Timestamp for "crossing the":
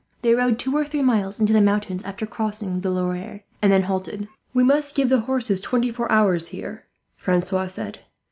2.25-2.89